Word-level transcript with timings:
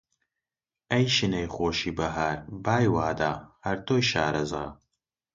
ئەی 0.91 1.05
شنەی 1.15 1.47
خۆشی 1.55 1.95
بەهار، 1.97 2.37
بای 2.63 2.87
وادە! 2.95 3.31
هەر 3.65 3.77
تۆی 3.85 4.03
شارەزا 4.11 4.65